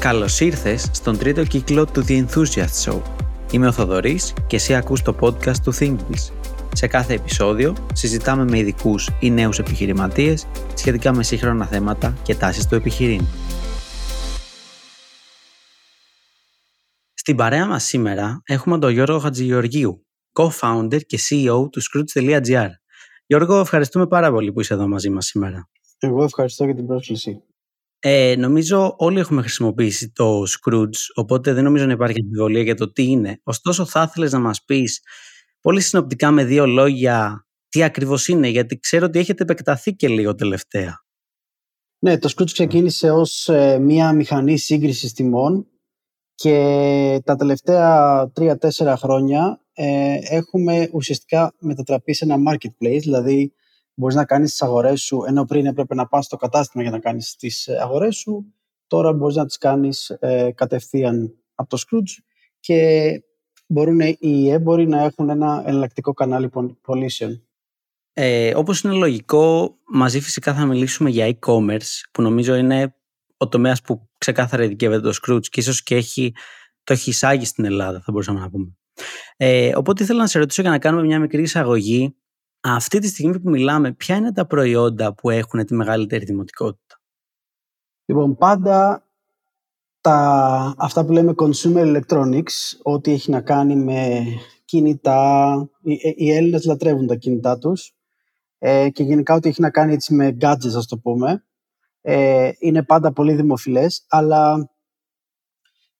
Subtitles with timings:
[0.00, 3.02] Καλώς ήρθες στον τρίτο κύκλο του The Enthusiast Show.
[3.52, 6.32] Είμαι ο Θοδωρής και εσύ ακούς το podcast του ThinkBiz.
[6.74, 12.66] Σε κάθε επεισόδιο συζητάμε με ειδικούς ή νέους επιχειρηματίες σχετικά με σύγχρονα θέματα και τάσεις
[12.66, 13.24] του επιχειρήν.
[17.14, 22.68] Στην παρέα μας σήμερα έχουμε τον Γιώργο Χατζηγεωργίου, co-founder και CEO του Scrooge.gr.
[23.26, 25.68] Γιώργο, ευχαριστούμε πάρα πολύ που είσαι εδώ μαζί μας σήμερα.
[25.98, 27.42] Εγώ ευχαριστώ για την πρόσκληση.
[28.00, 32.92] Ε, νομίζω όλοι έχουμε χρησιμοποιήσει το Scrooge, οπότε δεν νομίζω να υπάρχει αμφιβολία για το
[32.92, 33.40] τι είναι.
[33.42, 35.02] Ωστόσο, θα ήθελες να μας πεις
[35.60, 40.34] πολύ συνοπτικά με δύο λόγια τι ακριβώς είναι, γιατί ξέρω ότι έχετε επεκταθεί και λίγο
[40.34, 41.06] τελευταία.
[41.98, 45.66] Ναι, το Scrooge ξεκίνησε ως ε, μία μηχανή σύγκρισης τιμών
[46.34, 53.52] και τα τελευταία τρία-τέσσερα χρόνια ε, έχουμε ουσιαστικά μετατραπεί σε ένα marketplace, δηλαδή
[53.98, 56.98] μπορείς να κάνεις τις αγορές σου, ενώ πριν έπρεπε να πας στο κατάστημα για να
[56.98, 58.54] κάνεις τις ε, αγορές σου,
[58.86, 62.22] τώρα μπορείς να τις κάνεις ε, κατευθείαν από το Scrooge
[62.60, 63.10] και
[63.66, 66.50] μπορούν οι έμποροι να έχουν ένα εναλλακτικό κανάλι
[66.80, 67.42] πωλήσεων.
[68.12, 72.94] Ε, όπως είναι λογικό, μαζί φυσικά θα μιλήσουμε για e-commerce, που νομίζω είναι
[73.36, 76.34] ο τομέας που ξεκάθαρα ειδικεύεται το Scrooge και ίσως και έχει,
[76.84, 78.76] το έχει εισάγει στην Ελλάδα, θα μπορούσαμε να πούμε.
[79.36, 82.16] Ε, οπότε ήθελα να σε ρωτήσω για να κάνουμε μια μικρή εισαγωγή
[82.60, 87.00] αυτή τη στιγμή που μιλάμε, ποια είναι τα προϊόντα που έχουν τη μεγαλύτερη δημοτικότητα;
[88.04, 89.02] Λοιπόν, πάντα
[90.00, 94.24] τα, αυτά που λέμε consumer electronics, ό,τι έχει να κάνει με
[94.64, 97.94] κινητά, οι, οι Έλληνες λατρεύουν τα κινητά τους
[98.58, 101.44] ε, και γενικά ό,τι έχει να κάνει έτσι με gadgets, ας το πούμε,
[102.00, 104.70] ε, είναι πάντα πολύ δημοφιλές, αλλά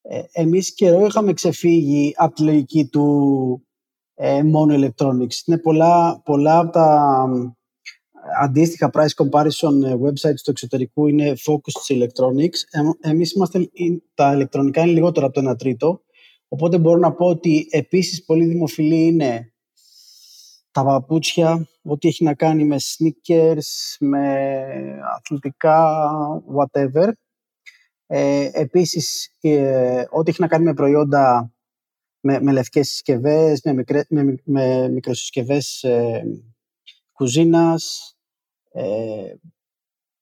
[0.02, 3.67] ε, εμείς καιρό είχαμε ξεφύγει από τη λογική του
[4.20, 5.46] ε, μόνο electronics.
[5.46, 7.24] Είναι πολλά, πολλά από τα
[8.40, 12.58] αντίστοιχα price comparison ε, websites του εξωτερικού είναι focused σε electronics.
[12.70, 13.70] Ε, εμείς είμαστε,
[14.14, 16.02] τα ηλεκτρονικά είναι λιγότερο από το 1 τρίτο.
[16.48, 19.52] Οπότε μπορώ να πω ότι επίσης πολύ δημοφιλή είναι
[20.70, 24.44] τα παπούτσια, ό,τι έχει να κάνει με sneakers, με
[25.16, 25.98] αθλητικά,
[26.56, 27.08] whatever.
[28.06, 31.52] Ε, επίσης, ε, ό,τι έχει να κάνει με προϊόντα
[32.20, 36.22] με, με λευκές συσκευές, με, μικρέ, με, με μικροσυσκευές ε,
[37.12, 38.14] κουζίνας
[38.72, 39.34] ε,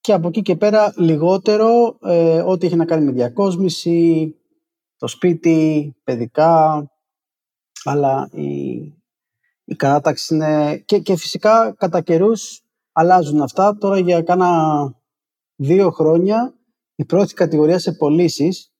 [0.01, 4.35] και από εκεί και πέρα λιγότερο ε, ό,τι έχει να κάνει με διακόσμηση,
[4.97, 6.87] το σπίτι, παιδικά,
[7.85, 8.75] αλλά η,
[9.65, 10.77] η κατάταξη είναι...
[10.77, 13.77] Και, και φυσικά κατά καιρούς αλλάζουν αυτά.
[13.77, 14.95] Τώρα για κάνα
[15.57, 16.55] δύο χρόνια
[16.95, 18.73] η πρώτη κατηγορία σε πωλήσεις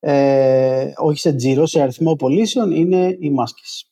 [0.00, 3.90] ε, όχι σε τζίρο, σε αριθμό πωλήσεων, είναι οι μάσκες.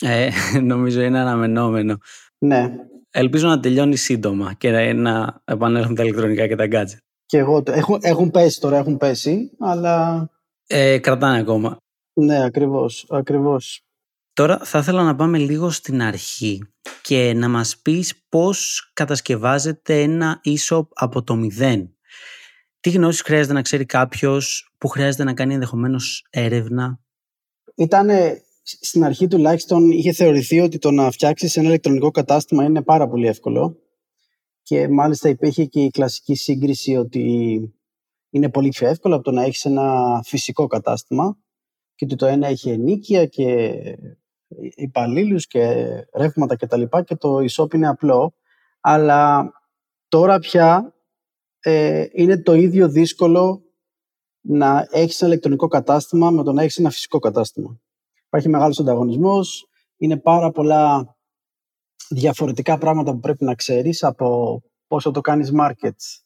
[0.00, 0.28] Ε,
[0.72, 1.98] νομίζω είναι αναμενόμενο.
[2.38, 2.74] Ναι.
[3.10, 6.98] Ελπίζω να τελειώνει σύντομα και να επανέλθουν τα ηλεκτρονικά και τα gadget.
[7.26, 10.28] Και εγώ, έχουν, έχουν πέσει τώρα, έχουν πέσει, αλλά...
[10.66, 11.76] Ε, κρατάνε ακόμα.
[12.12, 13.84] Ναι, ακριβώς, ακριβώς.
[14.32, 16.62] Τώρα θα ήθελα να πάμε λίγο στην αρχή
[17.02, 21.93] και να μας πεις πώς κατασκευάζεται ένα e-shop από το μηδέν.
[22.84, 27.00] Τι γνώσεις χρειάζεται να ξέρει κάποιος, που χρειάζεται να κάνει ενδεχομένως έρευνα;
[27.74, 28.08] Ήταν
[28.62, 33.26] στην αρχή τουλάχιστον είχε θεωρηθεί ότι το να φτιάξεις ένα ηλεκτρονικό κατάστημα είναι πάρα πολύ
[33.26, 33.76] εύκολο.
[34.62, 37.22] Και μάλιστα υπήρχε και η κλασική σύγκριση ότι
[38.30, 41.38] είναι πολύ πιο εύκολο από το να έχεις ένα φυσικό κατάστημα
[41.94, 43.74] και ότι το ένα έχει ενίκεια και
[44.74, 45.84] υπαλλήλους και
[46.14, 46.82] ρεύματα κτλ.
[46.82, 48.34] Και, και το e-shop είναι απλό.
[48.80, 49.52] Αλλά
[50.08, 50.93] τώρα πια
[51.66, 53.62] ε, είναι το ίδιο δύσκολο
[54.40, 57.80] να έχεις ένα ηλεκτρονικό κατάστημα με το να έχεις ένα φυσικό κατάστημα.
[58.26, 61.16] Υπάρχει μεγάλος ανταγωνισμός, είναι πάρα πολλά
[62.08, 66.22] διαφορετικά πράγματα που πρέπει να ξέρεις από πώς θα το κάνεις markets,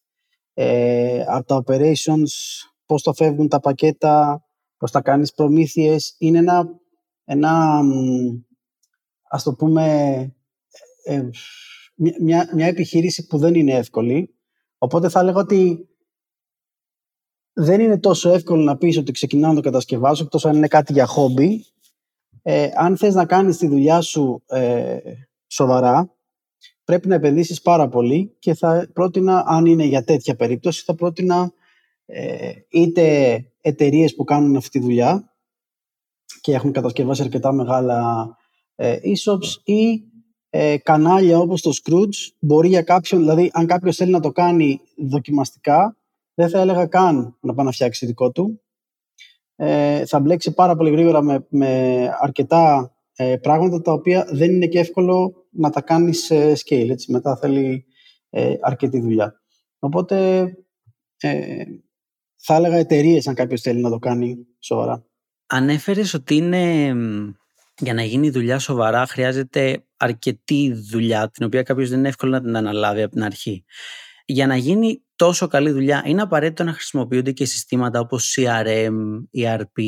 [0.54, 2.31] ε, από τα operations,
[2.87, 4.44] πώς το φεύγουν τα πακέτα,
[4.77, 6.15] πώς θα κάνεις προμήθειες.
[6.19, 6.66] Είναι ένα,
[7.25, 7.81] ένα
[9.31, 9.84] ας το πούμε,
[11.04, 11.28] ε,
[12.19, 14.38] μια, μια επιχείρηση που δεν είναι εύκολη
[14.78, 15.89] Οπότε θα έλεγα ότι
[17.53, 20.92] δεν είναι τόσο εύκολο να πεις ότι ξεκινάω να το κατασκευάσω, εκτός αν είναι κάτι
[20.92, 21.65] για χόμπι.
[22.42, 24.98] Ε, αν θες να κάνεις τη δουλειά σου ε,
[25.47, 26.15] σοβαρά,
[26.84, 31.53] πρέπει να επενδύσεις πάρα πολύ και θα πρότεινα, αν είναι για τέτοια περίπτωση, θα πρότεινα
[32.07, 35.34] ε, είτε εταιρείες που κάνουν αυτή τη δουλειά
[36.41, 38.28] και έχουν κατασκευάσει αρκετά μεγάλα
[38.75, 40.03] ε, e-shops ή
[40.50, 44.80] ε, κανάλια όπως το Scrooge μπορεί για κάποιον, δηλαδή αν κάποιος θέλει να το κάνει
[44.97, 45.97] δοκιμαστικά
[46.34, 48.60] δεν θα έλεγα καν να πάει να φτιάξει δικό του.
[49.56, 54.66] Ε, θα μπλέξει πάρα πολύ γρήγορα με, με αρκετά ε, πράγματα τα οποία δεν είναι
[54.66, 56.89] και εύκολο να τα κάνει σε scale.
[56.91, 57.12] Έτσι.
[57.12, 57.84] Μετά θέλει
[58.30, 59.41] ε, αρκετή δουλειά.
[59.78, 60.44] Οπότε
[61.21, 61.65] ε,
[62.36, 65.04] θα έλεγα εταιρείες αν κάποιος θέλει να το κάνει σοβαρά.
[65.47, 66.94] Ανέφερες ότι είναι
[67.78, 72.41] για να γίνει δουλειά σοβαρά χρειάζεται αρκετή δουλειά την οποία κάποιος δεν είναι εύκολο να
[72.41, 73.65] την αναλάβει από την αρχή.
[74.27, 78.95] Για να γίνει τόσο καλή δουλειά είναι απαραίτητο να χρησιμοποιούνται και συστήματα όπως CRM,
[79.36, 79.83] ERP.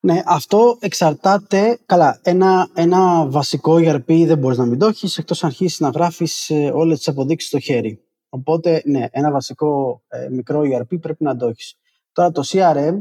[0.00, 1.78] Ναι, αυτό εξαρτάται.
[1.86, 5.88] Καλά, ένα, ένα βασικό ERP δεν μπορείς να μην το έχεις εκτός αν αρχίσεις να
[5.88, 8.02] γράφεις ε, όλες τις αποδείξεις στο χέρι.
[8.28, 11.74] Οπότε, ναι, ένα βασικό ε, μικρό ERP πρέπει να το έχεις.
[12.12, 12.94] Τώρα το CRM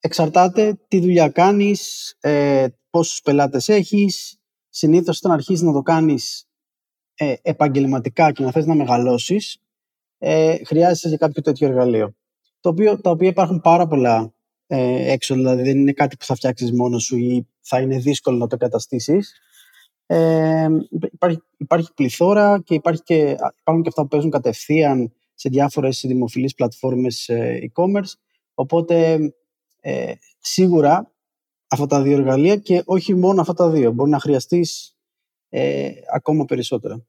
[0.00, 4.38] εξαρτάται τι δουλειά κάνεις, ε, πόσους πελάτες έχεις.
[4.68, 6.48] Συνήθως όταν αρχίσεις να το κάνεις
[7.14, 9.58] ε, επαγγελματικά και να θες να μεγαλώσεις,
[10.18, 12.14] ε, χρειάζεσαι για κάποιο τέτοιο εργαλείο.
[12.60, 14.32] Το οποίο, τα οποία υπάρχουν πάρα πολλά
[14.66, 18.36] ε, έξω, δηλαδή δεν είναι κάτι που θα φτιάξεις μόνος σου ή θα είναι δύσκολο
[18.36, 19.40] να το καταστήσεις.
[20.06, 26.04] Ε, υπάρχει, υπάρχει πληθώρα και, υπάρχει και υπάρχουν και αυτά που παίζουν κατευθείαν σε διάφορες
[26.06, 28.12] δημοφιλείς πλατφόρμες ε, e-commerce.
[28.54, 29.18] Οπότε
[29.80, 31.12] ε, σίγουρα
[31.70, 33.92] αυτά τα δύο εργαλεία και όχι μόνο αυτά τα δύο.
[33.92, 34.96] Μπορεί να χρειαστείς
[35.48, 37.06] ε, ακόμα περισσότερα.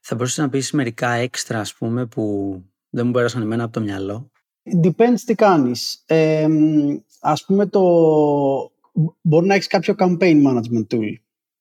[0.00, 2.54] Θα μπορούσες να πεις μερικά έξτρα, ας πούμε, που
[2.90, 4.30] δεν μου πέρασαν εμένα από το μυαλό;
[4.82, 6.02] Depends τι κάνεις.
[6.06, 6.48] Ε,
[7.20, 7.80] ας πούμε, το...
[9.20, 11.14] μπορεί να έχεις κάποιο campaign management tool.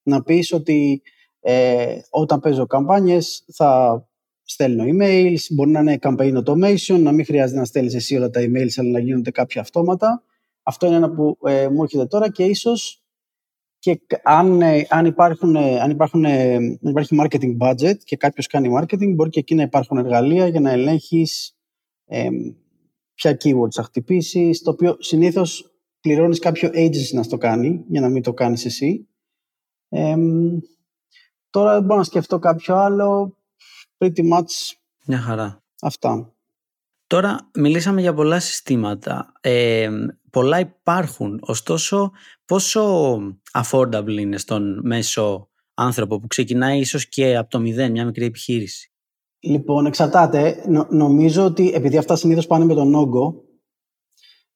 [0.03, 1.01] Να πεις ότι
[1.39, 4.01] ε, όταν παίζω καμπάνιες θα
[4.43, 8.41] στέλνω emails, μπορεί να είναι campaign automation, να μην χρειάζεται να στέλνεις εσύ όλα τα
[8.41, 10.23] emails, αλλά να γίνονται κάποια αυτόματα.
[10.63, 13.01] Αυτό είναι ένα που ε, μου έρχεται τώρα και ίσως
[13.81, 18.69] και αν, ε, αν, υπάρχουν, ε, αν, υπάρχουν, αν υπάρχει marketing budget και κάποιος κάνει
[18.79, 21.57] marketing, μπορεί και εκεί να υπάρχουν εργαλεία για να ελέγχεις
[22.05, 22.29] ε,
[23.13, 28.09] ποια keywords θα χτυπήσεις, το οποίο συνήθως πληρώνεις κάποιο agency να το κάνει, για να
[28.09, 29.07] μην το κάνεις εσύ.
[29.89, 30.15] Ε,
[31.49, 33.37] τώρα δεν μπορώ να σκεφτώ κάποιο άλλο.
[33.97, 34.75] Pretty much
[35.05, 35.63] Μια χαρά.
[35.81, 36.33] Αυτά.
[37.07, 39.33] Τώρα μιλήσαμε για πολλά συστήματα.
[39.41, 39.89] Ε,
[40.31, 41.39] πολλά υπάρχουν.
[41.41, 42.11] Ωστόσο,
[42.45, 43.17] πόσο
[43.53, 48.91] affordable είναι στον μέσο άνθρωπο που ξεκινάει ίσως και από το μηδέν, μια μικρή επιχείρηση;
[49.39, 50.63] Λοιπόν, εξαρτάται.
[50.89, 53.43] νομίζω ότι επειδή αυτά συνήθως πάνε με τον όγκο,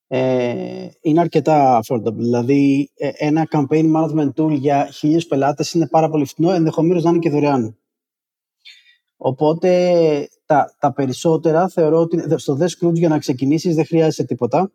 [0.08, 2.14] ε, είναι αρκετά affordable.
[2.14, 7.10] Δηλαδή, ε, ένα campaign management tool για χίλιους πελάτες είναι πάρα πολύ φθηνό, ενδεχομένως να
[7.10, 7.78] είναι και δωρεάν.
[9.18, 14.72] Οπότε τα, τα περισσότερα θεωρώ ότι στο The Scrooge για να ξεκινήσεις δεν χρειάζεται τίποτα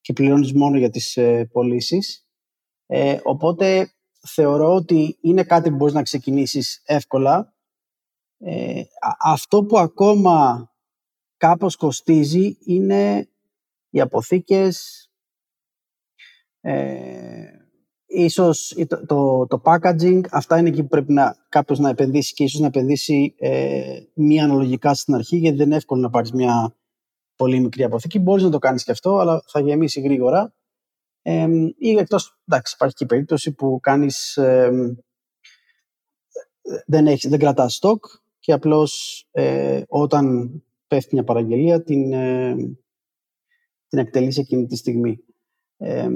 [0.00, 2.26] και πληρώνεις μόνο για τις ε, πωλήσεις.
[2.86, 3.92] Ε, οπότε
[4.26, 7.54] θεωρώ ότι είναι κάτι που μπορείς να ξεκινήσεις εύκολα.
[8.38, 8.82] Ε,
[9.18, 10.70] αυτό που ακόμα
[11.36, 13.28] κάπως κοστίζει είναι
[13.90, 15.02] οι αποθήκες,
[16.60, 17.58] ε,
[18.06, 22.44] ίσως το, το, το, packaging, αυτά είναι εκεί που πρέπει να, κάποιος να επενδύσει και
[22.44, 26.76] ίσως να επενδύσει ε, μία αναλογικά στην αρχή, γιατί δεν είναι εύκολο να πάρεις μια
[27.38, 28.18] πολύ μικρή αποθήκη.
[28.18, 30.54] Μπορείς να το κάνεις και αυτό, αλλά θα γεμίσει γρήγορα.
[31.22, 31.46] Ε,
[31.78, 34.96] ή εκτός, εντάξει, υπάρχει και η περίπτωση που κάνεις, ε,
[36.86, 38.04] δεν, έχεις, δεν κρατάς στόκ
[38.38, 40.50] και απλώς ε, όταν
[40.86, 42.54] πέφτει μια παραγγελία την, ε,
[43.88, 45.24] την εκτελείς εκείνη τη στιγμή.
[45.76, 46.08] Ε,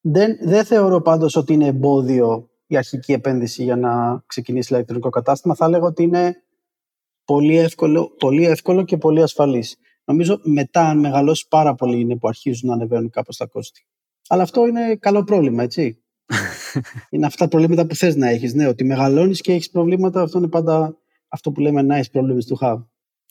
[0.00, 5.54] δεν, δεν θεωρώ πάντως ότι είναι εμπόδιο η αρχική επένδυση για να ξεκινήσει ηλεκτρονικό κατάστημα.
[5.54, 6.42] Θα λέγω ότι είναι
[7.26, 9.76] πολύ εύκολο, πολύ εύκολο και πολύ ασφαλής.
[10.04, 13.86] Νομίζω μετά, αν μεγαλώσεις πάρα πολύ, είναι που αρχίζουν να ανεβαίνουν κάπως τα κόστη.
[14.28, 16.02] Αλλά αυτό είναι καλό πρόβλημα, έτσι.
[17.10, 18.54] είναι αυτά τα προβλήματα που θες να έχεις.
[18.54, 20.96] Ναι, ότι μεγαλώνεις και έχεις προβλήματα, αυτό είναι πάντα
[21.28, 22.84] αυτό που λέμε nice problems to have.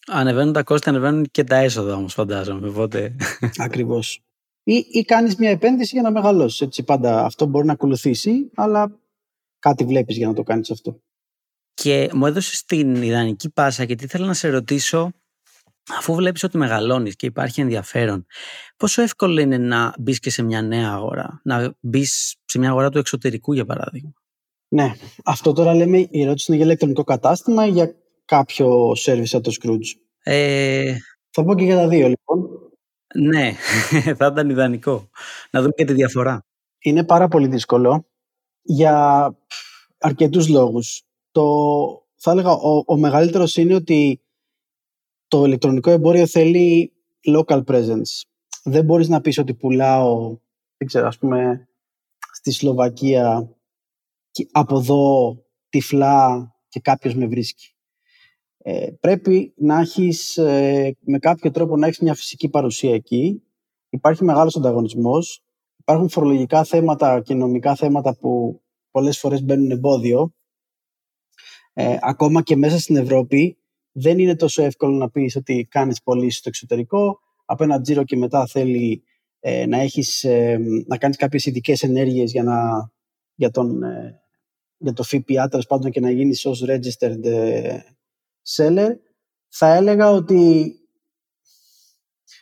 [0.07, 2.67] Ανεβαίνουν τα κόστη, ανεβαίνουν και τα έσοδα όμως φαντάζομαι.
[2.67, 3.15] Οπότε...
[3.57, 4.25] Ακριβώς
[4.67, 6.61] ή, ή κάνεις μια επένδυση για να μεγαλώσεις.
[6.61, 8.99] Έτσι, πάντα αυτό μπορεί να ακολουθήσει, αλλά
[9.59, 11.01] κάτι βλέπεις για να το κάνεις αυτό.
[11.75, 15.11] Και μου έδωσες την ιδανική πάσα γιατί ήθελα να σε ρωτήσω
[15.97, 18.25] αφού βλέπεις ότι μεγαλώνεις και υπάρχει ενδιαφέρον
[18.77, 22.89] πόσο εύκολο είναι να μπεις και σε μια νέα αγορά; Να μπεις σε μια αγορά
[22.89, 24.13] του εξωτερικού για παράδειγμα
[24.67, 24.93] Ναι,
[25.25, 29.51] αυτό τώρα λέμε η ερώτηση είναι για ηλεκτρονικό κατάστημα ή για κάποιο service από το
[29.61, 30.95] Scrooge; Ε...
[31.29, 32.49] Θα πω και για τα δύο λοιπόν
[33.15, 33.51] ναι,
[34.17, 35.09] θα ήταν ιδανικό.
[35.51, 36.45] Να δούμε και τη διαφορά.
[36.79, 38.07] Είναι πάρα πολύ δύσκολο
[38.61, 39.27] για
[39.97, 41.03] αρκετούς λόγους.
[41.35, 44.21] Το, θα έλεγα ο, ο μεγαλύτερος είναι ότι
[45.27, 46.93] το ηλεκτρονικό εμπόριο θέλει
[47.37, 48.23] local presence.
[48.63, 50.37] Δεν μπορείς να πεις ότι πουλάω,
[50.77, 51.67] δεν ξέρω, ας πούμε,
[52.33, 53.55] στη Σλοβακία
[54.51, 55.35] από εδώ
[55.69, 57.75] τυφλά και κάποιος με βρίσκει.
[58.57, 63.43] Ε, πρέπει να έχεις ε, με κάποιο τρόπο να έχεις μια φυσική παρουσία εκεί.
[63.89, 65.43] Υπάρχει μεγάλος ανταγωνισμός.
[65.77, 68.61] Υπάρχουν φορολογικά θέματα και νομικά θέματα που
[68.91, 70.33] πολλές φορές μπαίνουν εμπόδιο.
[71.77, 73.57] Ε, ακόμα και μέσα στην Ευρώπη
[73.91, 78.17] δεν είναι τόσο εύκολο να πεις ότι κάνεις πωλήσεις στο εξωτερικό, από ένα τζίρο και
[78.17, 79.03] μετά θέλει
[79.39, 82.89] ε, να, έχεις, ε, να κάνεις κάποιες ειδικές ενέργειες για, να,
[83.35, 84.21] για, τον, ε,
[84.77, 87.79] για το ΦΠΑ, τέλος πάντων και να γίνεις ως registered ε,
[88.57, 88.89] seller,
[89.47, 90.71] θα έλεγα ότι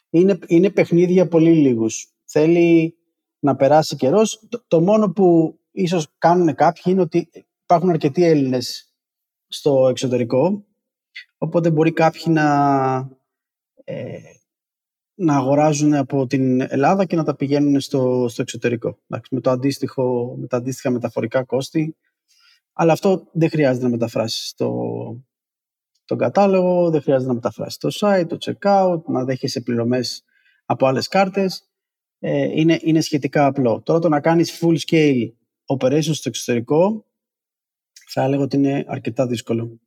[0.09, 2.13] είναι, είναι παιχνίδια πολύ λίγους.
[2.23, 2.97] Θέλει
[3.39, 4.47] να περάσει καιρός.
[4.49, 7.29] Το, το μόνο που ίσως κάνουν κάποιοι είναι ότι
[7.63, 8.92] υπάρχουν αρκετοί Έλληνες
[9.53, 10.65] στο εξωτερικό,
[11.37, 12.45] οπότε μπορεί κάποιοι να,
[13.83, 14.17] ε,
[15.13, 18.97] να αγοράζουν από την Ελλάδα και να τα πηγαίνουν στο, στο εξωτερικό.
[19.29, 21.97] με, το αντίστοιχο, με τα αντίστοιχα μεταφορικά κόστη.
[22.73, 24.71] Αλλά αυτό δεν χρειάζεται να μεταφράσεις το,
[26.05, 30.23] τον κατάλογο, δεν χρειάζεται να μεταφράσεις το site, το checkout, να δέχεσαι πληρωμές
[30.65, 31.67] από άλλες κάρτες.
[32.19, 33.81] Ε, είναι, είναι σχετικά απλό.
[33.81, 35.31] Τώρα το να κάνεις full scale
[35.65, 37.05] operations στο εξωτερικό
[38.09, 39.79] θα έλεγα ότι είναι αρκετά δύσκολο.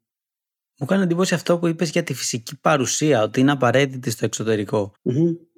[0.78, 4.92] Μου κάνει εντύπωση αυτό που είπες για τη φυσική παρουσία, ότι είναι απαραίτητη στο εξωτερικο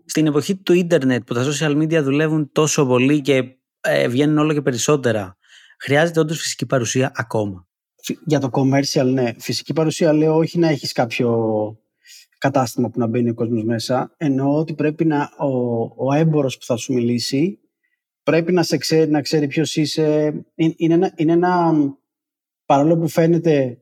[0.05, 4.53] Στην εποχή του ίντερνετ που τα social media δουλεύουν τόσο πολύ και ε, βγαίνουν όλο
[4.53, 5.37] και περισσότερα,
[5.81, 7.69] χρειάζεται όντως φυσική παρουσία ακόμα;
[8.27, 9.33] Για το commercial, ναι.
[9.39, 11.79] Φυσική παρουσία λέω όχι να έχεις κάποιο
[12.39, 14.15] κατάστημα που να μπαίνει ο κόσμος μέσα.
[14.17, 17.59] Εννοώ ότι πρέπει να ο, ο έμπορος που θα σου μιλήσει
[18.29, 20.33] πρέπει να, σε ξέρει, να ξέρει ποιος είσαι.
[20.55, 21.73] Είναι ένα, είναι ένα
[22.69, 23.81] παρόλο που φαίνεται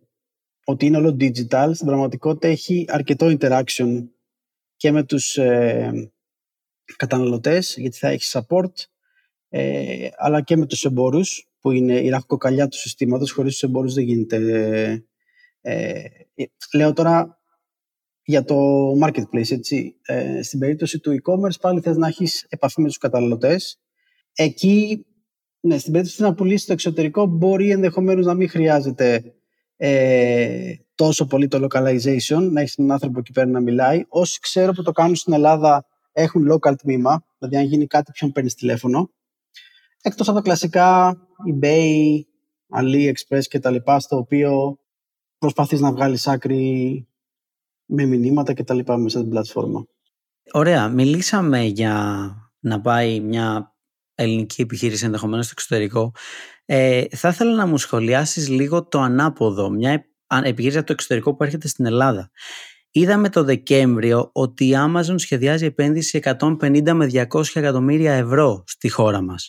[0.64, 4.06] ότι είναι όλο digital, στην πραγματικότητα έχει αρκετό interaction
[4.76, 6.10] και με τους ε,
[6.96, 8.72] καταναλωτές, γιατί θα έχει support,
[9.48, 13.94] ε, αλλά και με τους εμπόρους, που είναι η ραχοκοκαλιά του συστήματος, χωρίς τους εμπόρους
[13.94, 15.04] δεν γίνεται.
[15.60, 16.02] Ε,
[16.74, 17.40] λέω τώρα
[18.22, 18.56] για το
[19.02, 19.96] marketplace, έτσι.
[20.02, 23.80] Ε, στην περίπτωση του e-commerce πάλι θες να έχεις επαφή με τους καταναλωτές.
[24.32, 25.06] Εκεί,
[25.66, 29.34] ναι, στην περίπτωση να πουλήσει στο εξωτερικό μπορεί ενδεχομένως να μην χρειάζεται
[29.76, 34.04] ε, τόσο πολύ το localization, να έχεις έναν άνθρωπο εκεί πέρα να μιλάει.
[34.08, 38.32] Όσοι ξέρω που το κάνουν στην Ελλάδα έχουν local τμήμα, δηλαδή αν γίνει κάτι ποιον
[38.32, 39.10] παίρνεις τηλέφωνο.
[40.02, 41.16] Εκτός από τα κλασικά
[41.52, 42.20] eBay,
[42.80, 44.78] AliExpress και τα λοιπά, στο οποίο
[45.38, 47.06] προσπαθείς να βγάλεις άκρη
[47.84, 49.86] με μηνύματα και τα λοιπά μέσα στην πλατφόρμα.
[50.52, 50.88] Ωραία.
[50.88, 52.28] Μιλήσαμε για
[52.60, 53.75] να πάει μια
[54.16, 56.12] ελληνική επιχείρηση ενδεχομένως στο εξωτερικό.
[56.64, 60.06] Ε, θα ήθελα να μου σχολιάσεις λίγο το ανάποδο, μια
[60.42, 62.30] επιχείρηση από το εξωτερικό που έρχεται στην Ελλάδα.
[62.90, 69.20] Είδαμε το Δεκέμβριο ότι η Amazon σχεδιάζει επένδυση 150 με 200 εκατομμύρια ευρώ στη χώρα
[69.20, 69.48] μας.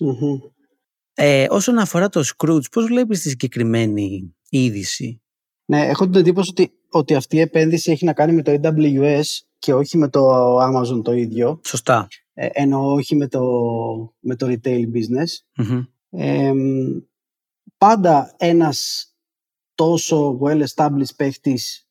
[1.14, 5.22] Ε, όσον αφορά το Scrooge, πώς βλέπεις τη συγκεκριμένη είδηση;
[5.66, 9.24] Ναι, έχω την εντύπωση ότι, ότι αυτή η επένδυση έχει να κάνει με το AWS
[9.60, 11.60] και όχι με το Amazon το ίδιο.
[11.66, 12.08] Σωστά.
[12.40, 13.42] Ε, ενώ όχι με το,
[14.20, 15.44] με το retail business.
[17.78, 19.08] πάντα ένας
[19.76, 21.90] τόσο well-established παίχτης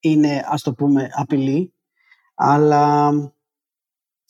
[0.00, 1.72] είναι, ας το πούμε, απειλή,
[2.34, 3.10] αλλά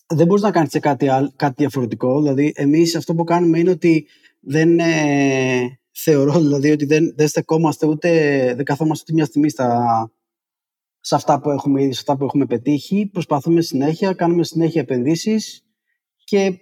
[0.06, 2.20] δεν μπορείς να κάνεις κάτι, κάτι διαφορετικό.
[2.22, 4.06] Δηλαδή, εμείς αυτό που κάνουμε είναι ότι
[4.40, 8.08] δεν ε, θεωρώ δηλαδή ότι δεν, δεν στεκόμαστε ούτε,
[8.54, 10.10] δεν καθόμαστε ούτε μια στιγμή στα,
[11.06, 13.06] σε αυτά που έχουμε ήδη, σε αυτά που έχουμε πετύχει.
[13.12, 15.64] Προσπαθούμε συνέχεια, κάνουμε συνέχεια επενδύσεις
[16.24, 16.58] και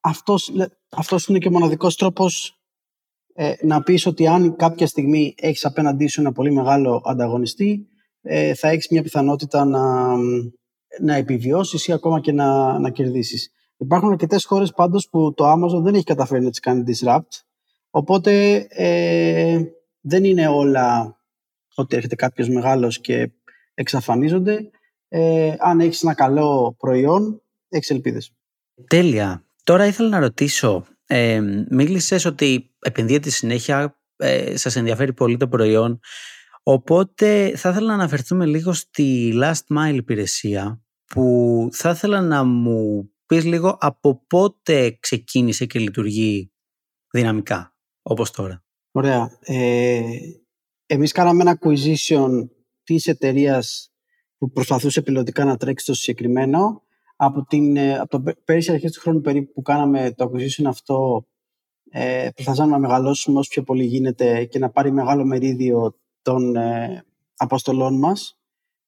[0.00, 0.52] αυτός,
[0.90, 2.60] αυτός είναι και ο μοναδικός τρόπος
[3.32, 7.88] ε, να πεις ότι αν κάποια στιγμή έχεις απέναντί σου ένα πολύ μεγάλο ανταγωνιστή
[8.20, 10.16] ε, θα έχεις μια πιθανότητα να,
[11.00, 13.50] να επιβιώσεις ή ακόμα και να, να κερδίσεις.
[13.76, 17.42] Υπάρχουν αρκετές χώρες πάντως που το Amazon δεν έχει καταφέρει να τις κάνει disrupt.
[17.90, 19.62] Οπότε ε,
[20.00, 21.18] δεν είναι όλα
[21.74, 23.30] ότι έρχεται κάποιος μεγάλος και
[23.80, 24.70] εξαφανίζονται.
[25.08, 28.32] Ε, αν έχεις ένα καλό προϊόν, έχεις ελπίδες.
[28.86, 29.44] Τέλεια.
[29.64, 36.00] Τώρα ήθελα να ρωτήσω, ε, μίλησες ότι επενδύεται συνέχεια, ε, σας ενδιαφέρει πολύ το προϊόν,
[36.62, 43.10] οπότε θα ήθελα να αναφερθούμε λίγο στη last mile υπηρεσία, που θα ήθελα να μου
[43.26, 46.52] πεις λίγο από πότε ξεκίνησε και λειτουργεί
[47.10, 48.64] δυναμικά, όπως τώρα.
[48.90, 49.38] Ωραία.
[49.40, 50.00] Ε,
[50.86, 52.48] εμείς κάναμε ένα acquisition
[52.94, 53.92] της εταιρείας
[54.38, 56.82] που προσπαθούσε πιλωτικά να τρέξει το συγκεκριμένο
[57.16, 61.26] από, την, ε, από το πέρυσι αρχές του χρόνου περίπου που κάναμε το acquisition αυτό
[61.90, 67.04] ε, προσπαθήσαμε να μεγαλώσουμε όσο πιο πολύ γίνεται και να πάρει μεγάλο μερίδιο των ε,
[67.36, 68.38] αποστολών μας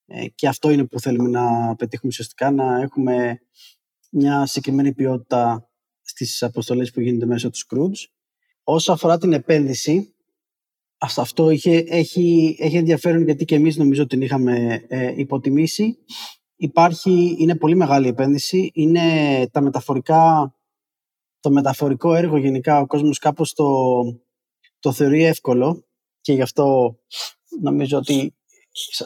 [0.07, 3.41] ε, και αυτό είναι που θέλουμε να πετύχουμε ουσιαστικά να έχουμε
[4.11, 5.69] μια συγκεκριμένη ποιότητα
[6.03, 8.11] στις αποστολές που γίνεται μέσω του Scrooge.
[8.63, 10.12] Όσο αφορά την επένδυση,
[11.17, 15.99] αυτό είχε, έχει, έχει ενδιαφέρον γιατί και εμείς νομίζω την είχαμε ε, υποτιμήσει
[16.63, 18.71] υπάρχει, είναι πολύ μεγάλη επένδυση.
[18.75, 19.01] Είναι
[19.51, 20.55] τα μεταφορικά,
[21.41, 23.67] το μεταφορικό έργο γενικά ο κόσμος κάπως το,
[24.79, 25.85] το θεωρεί εύκολο
[26.21, 26.97] και γι' αυτό
[27.61, 28.35] νομίζω ότι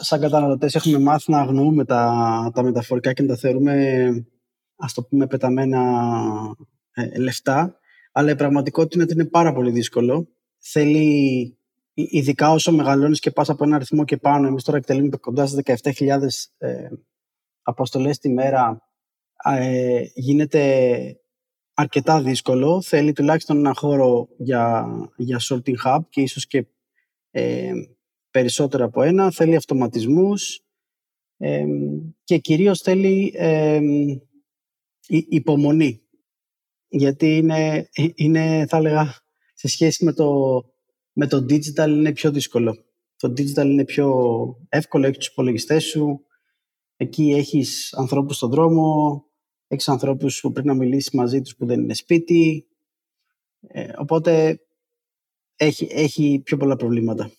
[0.00, 4.26] σαν καταναλωτές έχουμε μάθει να αγνοούμε τα, τα μεταφορικά και να τα θεωρούμε,
[4.76, 5.81] ας το πούμε, πεταμένα
[6.93, 7.79] ε, λεφτά.
[8.12, 10.29] Αλλά η πραγματικότητα είναι πάρα πολύ δύσκολο.
[10.59, 11.56] Θέλει,
[11.99, 15.81] ειδικά όσο μεγαλώνεις και πας από ένα αριθμό και πάνω, εμείς τώρα εκτελούμε κοντά στις
[15.99, 16.19] 17.000
[16.59, 16.88] ε,
[17.62, 18.91] αποστολές τη μέρα,
[19.45, 20.97] ε, γίνεται
[21.75, 22.83] αρκετά δύσκολο.
[22.83, 24.87] Θέλει τουλάχιστον ένα χώρο για,
[25.17, 26.67] για sorting hub και ίσως και
[27.31, 27.73] ε,
[28.31, 29.31] περισσότερο από ένα.
[29.31, 30.61] Θέλει αυτοματισμούς
[31.37, 31.65] ε,
[32.25, 33.81] και κυρίως θέλει ε,
[35.09, 36.00] υπομονή.
[36.88, 39.15] Γιατί είναι, είναι, θα έλεγα,
[39.55, 40.61] σε σχέση με το,
[41.19, 42.85] με το digital είναι πιο δύσκολο.
[43.17, 44.09] Το digital είναι πιο
[44.69, 46.25] εύκολο, έχεις τους υπολογιστές σου,
[46.97, 49.25] εκεί έχεις ανθρώπους στον δρόμο,
[49.67, 52.67] έχεις ανθρώπους που πρέπει να μιλήσεις μαζί τους που δεν είναι σπίτι,
[53.61, 54.61] ε, οπότε
[55.57, 57.31] έχει, έχει πιο πολλά προβλήματα.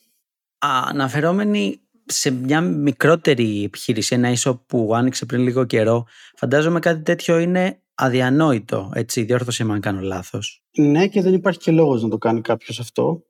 [0.58, 6.06] Αναφερόμενοι σε μια μικρότερη επιχείρηση, ένα ίσο που άνοιξε πριν λίγο καιρό,
[6.36, 10.64] φαντάζομαι κάτι τέτοιο είναι αδιανόητο, έτσι, διόρθωσε με αν κάνω λάθος.
[10.78, 13.27] Ναι και δεν υπάρχει και λόγος να το κάνει κάποιος αυτό,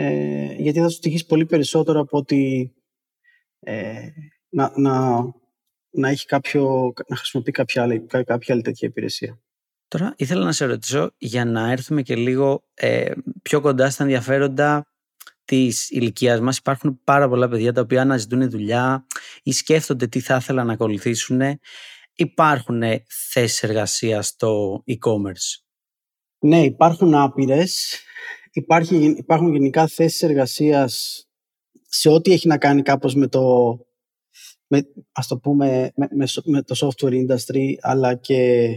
[0.00, 2.72] ε, γιατί θα σου τυχήσει πολύ περισσότερο από ότι
[3.60, 4.08] ε,
[4.48, 5.24] να, να,
[5.90, 9.40] να, έχει κάποιο, να χρησιμοποιεί κάποια άλλη, κάποια άλλη τέτοια υπηρεσία.
[9.88, 13.10] Τώρα ήθελα να σε ρωτήσω για να έρθουμε και λίγο ε,
[13.42, 14.86] πιο κοντά στα ενδιαφέροντα
[15.44, 16.58] της ηλικίας μας.
[16.58, 19.06] Υπάρχουν πάρα πολλά παιδιά τα οποία αναζητούν δουλειά
[19.42, 21.40] ή σκέφτονται τι θα ήθελαν να ακολουθήσουν.
[22.14, 22.82] Υπάρχουν
[23.30, 25.62] θέσεις εργασίας στο e-commerce;
[26.38, 28.02] Ναι, υπάρχουν άπειρες.
[29.16, 31.22] Υπάρχουν γενικά θέσεις εργασίας
[31.88, 33.76] σε ό,τι έχει να κάνει κάπως με το
[34.68, 38.70] με, ας το πούμε, με, με, το software industry, αλλά και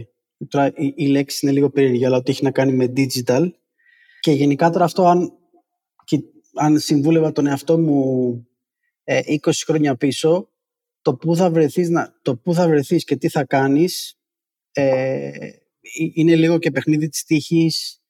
[0.48, 3.50] τώρα η, η λέξη είναι λίγο περίεργη, αλλά ότι έχει να κάνει με digital.
[4.20, 5.32] Και γενικά τώρα αυτό, αν,
[6.04, 6.22] και,
[6.54, 8.46] αν συμβούλευα τον εαυτό μου
[9.04, 10.48] ε, 20 χρόνια πίσω,
[11.02, 14.18] το πού θα βρεθείς, να, το πού θα βρεθείς και τι θα κάνεις
[14.72, 15.30] ε,
[16.14, 18.01] είναι λίγο και παιχνίδι της τύχης.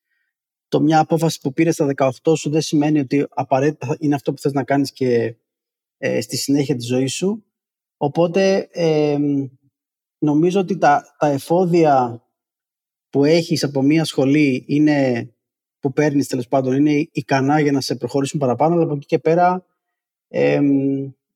[0.73, 4.41] Το μια απόφαση που πήρες στα 18 σου δεν σημαίνει ότι απαραίτητα είναι αυτό που
[4.41, 5.37] θες να κάνεις και
[5.99, 7.45] ε, στη συνέχεια της ζωής σου.
[7.97, 8.69] Οπότε
[10.19, 12.25] νομίζω ότι τα, τα εφόδια
[13.11, 15.31] που έχεις από μια σχολή είναι,
[15.79, 19.19] που παίρνεις τέλος πάντων είναι ικανά για να σε προχωρήσουν παραπάνω, αλλά από εκεί και
[19.19, 19.67] πέρα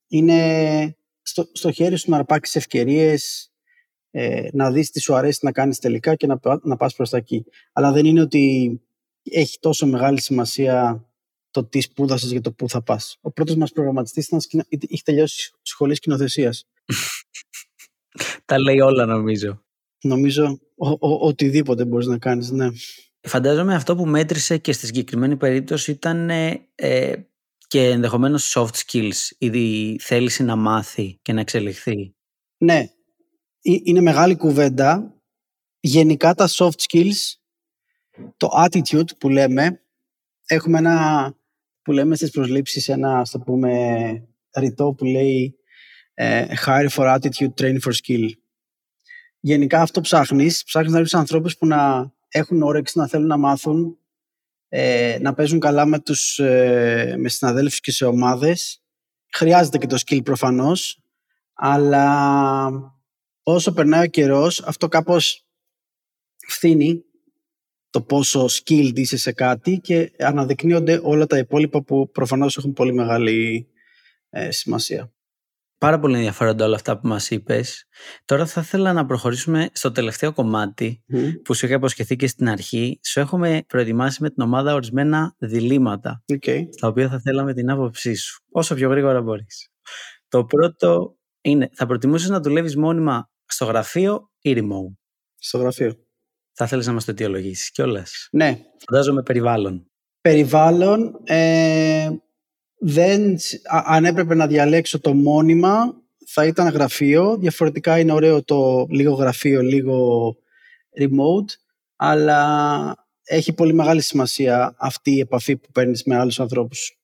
[0.08, 3.52] είναι στο, στο χέρι σου να αρπάξεις ευκαιρίες,
[4.10, 7.16] ε, να δεις τι σου αρέσει να κάνεις τελικά και να, να πας προς τα
[7.16, 7.44] εκεί.
[7.72, 8.80] Αλλά δεν είναι ότι
[9.30, 11.06] έχει τόσο μεγάλη σημασία
[11.50, 13.18] το τι σπούδασες για το πού θα πας.
[13.20, 14.28] Ο πρώτος μας προγραμματιστής
[14.68, 16.66] είχε τελειώσει σχολή σκηνοθεσίας.
[18.44, 19.64] Τα λέει όλα νομίζω.
[20.02, 22.68] Νομίζω ο, ο, οτιδήποτε μπορείς να κάνεις, ναι.
[23.20, 27.14] Φαντάζομαι αυτό που μέτρησε και στη συγκεκριμένη περίπτωση ήταν ε, ε
[27.68, 32.14] και ενδεχομένως soft skills, η θέληση να μάθει και να εξελιχθεί.
[32.58, 32.86] Ναι,
[33.62, 35.20] είναι μεγάλη κουβέντα.
[35.80, 37.34] Γενικά τα soft skills,
[38.36, 39.80] το attitude που λέμε,
[40.46, 41.34] έχουμε ένα
[41.82, 45.56] που λέμε στις προσλήψεις ένα, ας το πούμε, ρητό που λέει
[46.14, 48.28] ε, hire for attitude, train for skill.
[49.40, 53.98] Γενικά αυτό ψάχνεις, ψάχνεις να βρεις ανθρώπους που να έχουν όρεξη, να θέλουν να μάθουν,
[54.68, 58.82] ε, να παίζουν καλά με τους ε, με συναδέλφους και σε ομάδες.
[59.32, 61.02] Χρειάζεται και το skill προφανώς,
[61.54, 62.68] αλλά
[63.42, 65.46] όσο περνάει ο καιρός, αυτό κάπως
[66.48, 67.04] φθήνει
[67.96, 72.92] το πόσο skilled είσαι σε κάτι και αναδεικνύονται όλα τα υπόλοιπα που προφανώς έχουν πολύ
[72.92, 73.68] μεγάλη
[74.30, 75.12] ε, σημασία.
[75.78, 77.86] Πάρα πολύ ενδιαφέροντα όλα αυτά που μας είπες.
[78.24, 81.04] Τώρα θα ήθελα να προχωρήσουμε στο τελευταίο κομμάτι
[81.44, 83.00] που σου είχα υποσχεθεί και στην αρχή.
[83.02, 86.62] Σου έχουμε προετοιμάσει με την ομάδα ορισμένα διλήμματα okay.
[86.70, 88.42] στα οποία θα θέλαμε την άποψή σου.
[88.50, 89.70] Όσο πιο γρήγορα μπορείς.
[90.28, 94.96] Το πρώτο είναι, θα προτιμούσες να δουλεύεις μόνιμα στο γραφείο ή remote;
[95.36, 96.05] Στο γραφείο.
[96.58, 98.58] Θα ήθελε να μας το αιτιολογήσεις κιόλας; Ναι.
[98.86, 99.90] Φαντάζομαι περιβάλλον.
[100.20, 101.20] Περιβάλλον.
[101.24, 102.10] Ε,
[102.78, 103.36] δεν,
[103.84, 105.94] αν έπρεπε να διαλέξω το μόνιμα,
[106.26, 107.36] θα ήταν γραφείο.
[107.36, 110.28] Διαφορετικά είναι ωραίο το λίγο γραφείο, λίγο
[111.00, 111.54] remote.
[111.96, 116.98] Αλλά έχει πολύ μεγάλη σημασία αυτή η επαφή που παίρνεις με άλλους ανθρώπους.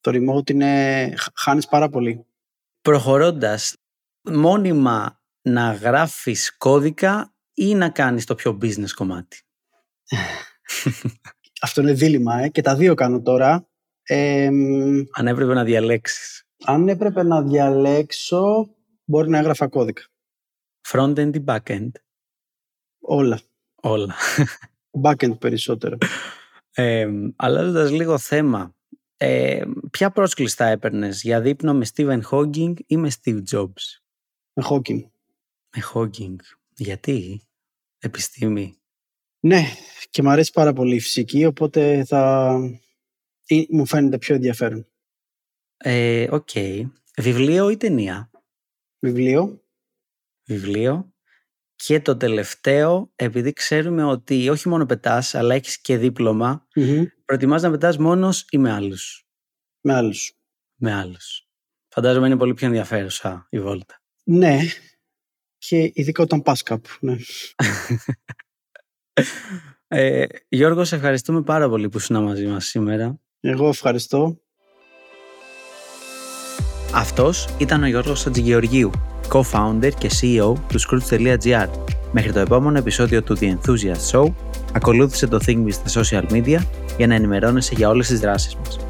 [0.00, 1.14] Το remote είναι...
[1.34, 2.26] χάνεις πάρα πολύ.
[2.82, 3.76] Προχωρώντας,
[4.22, 9.42] μόνιμα να γράφεις κώδικα ή να κάνεις το πιο business κομμάτι;
[11.62, 13.68] Αυτό είναι δίλημα, ε, και τα δύο κάνω τώρα.
[15.10, 16.44] αν έπρεπε να διαλέξεις.
[16.64, 20.02] Αν έπρεπε να διαλέξω, μπορεί να έγραφα κώδικα.
[20.88, 21.90] Front-end ή back-end.
[23.00, 23.40] Όλα.
[23.82, 24.14] Όλα.
[25.04, 25.98] Back-end περισσότερο.
[26.72, 28.74] Ε, αλλάζοντας λίγο θέμα,
[29.16, 34.00] Ε, ποια πρόσκληση θα έπαιρνες για δείπνο με Stephen Hawking ή με Steve Jobs;
[34.52, 35.02] Με Hawking.
[35.76, 36.36] Με Hawking.
[36.74, 37.40] Γιατί;
[38.00, 38.74] Επιστήμη.
[39.40, 39.62] Ναι,
[40.10, 42.52] και μου αρέσει πάρα πολύ η φυσική, οπότε θα...
[43.46, 44.86] Ή, μου φαίνεται πιο ενδιαφέρον.
[45.76, 46.48] Ε, οκ.
[47.16, 48.30] Βιβλίο ή ταινία;
[48.98, 49.64] Βιβλίο.
[50.44, 51.14] Βιβλίο.
[51.76, 57.04] Και το τελευταίο, επειδή ξέρουμε ότι όχι μόνο πετάς, αλλά έχεις και δίπλωμα, Μμμ.
[57.24, 59.26] προτιμάς να πετάς μόνος ή με άλλους;
[59.80, 60.38] Με άλλους.
[60.74, 61.48] Με άλλους.
[61.88, 64.02] Φαντάζομαι είναι πολύ πιο ενδιαφέρουσα η βόλτα.
[64.24, 64.58] Ναι,
[65.60, 66.88] και ειδικά όταν πας κάπου.
[67.00, 67.16] Ναι.
[69.92, 73.20] Ε, Γιώργο, σε ευχαριστούμε πάρα πολύ που ήσουν μαζί μας σήμερα.
[73.40, 74.40] Εγώ ευχαριστώ.
[76.94, 78.90] Αυτός ήταν ο Γιώργος Ατζηγεωργίου,
[79.32, 81.68] co-founder και CEO του Scrooge.gr.
[82.12, 84.34] Μέχρι το επόμενο επεισόδιο του The Enthusiast Show,
[84.72, 86.58] ακολούθησε το Think Me στα social media
[86.96, 88.89] για να ενημερώνεσαι για όλες τις δράσεις μας.